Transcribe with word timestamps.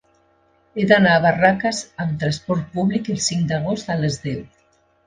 He 0.77 0.85
d'anar 0.91 1.11
a 1.17 1.19
Barraques 1.27 1.83
amb 2.07 2.17
transport 2.25 2.75
públic 2.79 3.13
el 3.17 3.25
cinc 3.31 3.49
d'agost 3.55 3.97
a 3.97 4.01
les 4.05 4.21
deu. 4.29 4.43